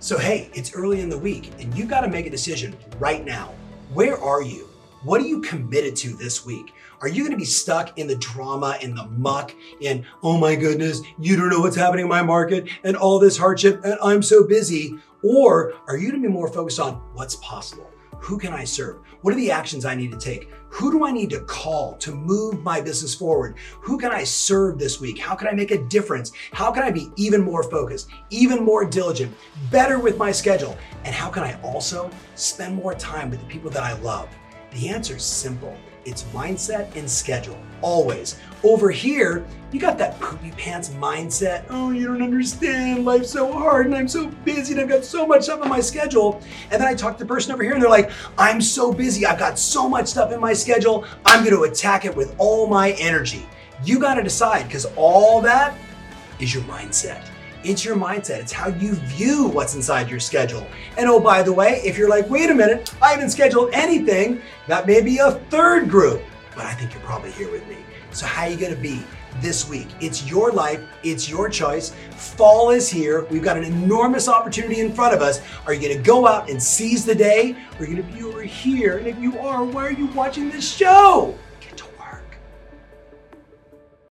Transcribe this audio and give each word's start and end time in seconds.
So, 0.00 0.16
hey, 0.16 0.48
it's 0.54 0.74
early 0.74 1.00
in 1.00 1.08
the 1.08 1.18
week 1.18 1.50
and 1.58 1.76
you've 1.76 1.88
got 1.88 2.02
to 2.02 2.08
make 2.08 2.24
a 2.24 2.30
decision 2.30 2.76
right 3.00 3.24
now. 3.24 3.52
Where 3.92 4.16
are 4.16 4.42
you? 4.42 4.68
What 5.02 5.20
are 5.20 5.26
you 5.26 5.40
committed 5.40 5.96
to 5.96 6.14
this 6.16 6.46
week? 6.46 6.72
Are 7.00 7.08
you 7.08 7.22
going 7.22 7.32
to 7.32 7.36
be 7.36 7.44
stuck 7.44 7.98
in 7.98 8.06
the 8.06 8.14
drama, 8.16 8.78
in 8.80 8.94
the 8.94 9.06
muck, 9.06 9.52
and, 9.84 10.04
oh 10.22 10.38
my 10.38 10.54
goodness, 10.54 11.00
you 11.18 11.36
don't 11.36 11.50
know 11.50 11.60
what's 11.60 11.76
happening 11.76 12.04
in 12.04 12.08
my 12.08 12.22
market 12.22 12.68
and 12.84 12.96
all 12.96 13.18
this 13.18 13.36
hardship 13.36 13.80
and 13.84 13.98
I'm 14.00 14.22
so 14.22 14.46
busy? 14.46 14.98
Or 15.24 15.74
are 15.88 15.96
you 15.96 16.10
going 16.10 16.22
to 16.22 16.28
be 16.28 16.32
more 16.32 16.48
focused 16.48 16.78
on 16.78 16.94
what's 17.14 17.34
possible? 17.36 17.90
Who 18.20 18.38
can 18.38 18.52
I 18.52 18.64
serve? 18.64 18.98
What 19.22 19.34
are 19.34 19.38
the 19.38 19.50
actions 19.50 19.84
I 19.84 19.94
need 19.94 20.12
to 20.12 20.18
take? 20.18 20.50
Who 20.70 20.90
do 20.90 21.04
I 21.04 21.12
need 21.12 21.30
to 21.30 21.40
call 21.40 21.94
to 21.96 22.14
move 22.14 22.62
my 22.62 22.80
business 22.80 23.14
forward? 23.14 23.56
Who 23.80 23.98
can 23.98 24.12
I 24.12 24.24
serve 24.24 24.78
this 24.78 25.00
week? 25.00 25.18
How 25.18 25.34
can 25.34 25.48
I 25.48 25.52
make 25.52 25.70
a 25.70 25.84
difference? 25.84 26.32
How 26.52 26.70
can 26.70 26.82
I 26.82 26.90
be 26.90 27.10
even 27.16 27.40
more 27.40 27.62
focused, 27.62 28.08
even 28.30 28.62
more 28.62 28.84
diligent, 28.84 29.34
better 29.70 29.98
with 29.98 30.18
my 30.18 30.30
schedule? 30.30 30.76
And 31.04 31.14
how 31.14 31.30
can 31.30 31.42
I 31.42 31.60
also 31.62 32.10
spend 32.34 32.76
more 32.76 32.94
time 32.94 33.30
with 33.30 33.40
the 33.40 33.46
people 33.46 33.70
that 33.70 33.82
I 33.82 33.94
love? 34.00 34.28
The 34.72 34.88
answer 34.90 35.16
is 35.16 35.24
simple. 35.24 35.76
It's 36.04 36.24
mindset 36.24 36.94
and 36.96 37.10
schedule, 37.10 37.58
always. 37.80 38.38
Over 38.62 38.90
here, 38.90 39.46
you 39.70 39.78
got 39.78 39.98
that 39.98 40.18
poopy 40.18 40.50
pants 40.52 40.88
mindset. 40.90 41.64
Oh, 41.68 41.90
you 41.90 42.06
don't 42.06 42.22
understand. 42.22 43.04
Life's 43.04 43.30
so 43.30 43.52
hard 43.52 43.86
and 43.86 43.94
I'm 43.94 44.08
so 44.08 44.28
busy 44.44 44.72
and 44.72 44.80
I've 44.80 44.88
got 44.88 45.04
so 45.04 45.26
much 45.26 45.44
stuff 45.44 45.60
on 45.60 45.68
my 45.68 45.80
schedule. 45.80 46.40
And 46.70 46.80
then 46.80 46.88
I 46.88 46.94
talk 46.94 47.18
to 47.18 47.24
the 47.24 47.28
person 47.28 47.52
over 47.52 47.62
here 47.62 47.74
and 47.74 47.82
they're 47.82 47.90
like, 47.90 48.10
I'm 48.38 48.62
so 48.62 48.92
busy. 48.92 49.26
I've 49.26 49.38
got 49.38 49.58
so 49.58 49.86
much 49.86 50.06
stuff 50.08 50.32
in 50.32 50.40
my 50.40 50.54
schedule. 50.54 51.04
I'm 51.26 51.44
going 51.44 51.54
to 51.54 51.70
attack 51.70 52.06
it 52.06 52.16
with 52.16 52.34
all 52.38 52.66
my 52.66 52.92
energy. 52.92 53.46
You 53.84 53.98
got 53.98 54.14
to 54.14 54.22
decide 54.22 54.64
because 54.64 54.86
all 54.96 55.42
that 55.42 55.76
is 56.40 56.54
your 56.54 56.62
mindset. 56.64 57.26
It's 57.62 57.84
your 57.84 57.96
mindset. 57.96 58.38
It's 58.38 58.52
how 58.52 58.68
you 58.68 58.94
view 58.94 59.48
what's 59.48 59.74
inside 59.74 60.08
your 60.08 60.20
schedule. 60.20 60.66
And 60.96 61.10
oh, 61.10 61.20
by 61.20 61.42
the 61.42 61.52
way, 61.52 61.82
if 61.84 61.98
you're 61.98 62.08
like, 62.08 62.30
wait 62.30 62.48
a 62.48 62.54
minute, 62.54 62.94
I 63.02 63.10
haven't 63.10 63.30
scheduled 63.30 63.70
anything, 63.74 64.40
that 64.66 64.86
may 64.86 65.02
be 65.02 65.18
a 65.18 65.32
third 65.50 65.90
group, 65.90 66.22
but 66.54 66.64
I 66.64 66.72
think 66.72 66.94
you're 66.94 67.02
probably 67.02 67.32
here 67.32 67.50
with 67.50 67.66
me. 67.68 67.76
So, 68.12 68.26
how 68.26 68.44
are 68.44 68.48
you 68.48 68.56
going 68.56 68.74
to 68.74 68.80
be 68.80 69.02
this 69.40 69.68
week? 69.68 69.88
It's 70.00 70.28
your 70.28 70.52
life, 70.52 70.80
it's 71.02 71.28
your 71.28 71.48
choice. 71.48 71.94
Fall 72.12 72.70
is 72.70 72.88
here. 72.88 73.24
We've 73.26 73.42
got 73.42 73.56
an 73.56 73.64
enormous 73.64 74.28
opportunity 74.28 74.80
in 74.80 74.92
front 74.92 75.14
of 75.14 75.22
us. 75.22 75.40
Are 75.66 75.72
you 75.72 75.80
going 75.80 75.96
to 75.96 76.02
go 76.02 76.26
out 76.26 76.50
and 76.50 76.62
seize 76.62 77.04
the 77.04 77.14
day, 77.14 77.56
or 77.78 77.84
are 77.84 77.88
you 77.88 77.96
going 77.96 78.08
to 78.08 78.14
be 78.14 78.22
over 78.22 78.42
here? 78.42 78.98
And 78.98 79.06
if 79.06 79.18
you 79.18 79.38
are, 79.38 79.64
why 79.64 79.86
are 79.86 79.92
you 79.92 80.06
watching 80.06 80.50
this 80.50 80.70
show? 80.70 81.34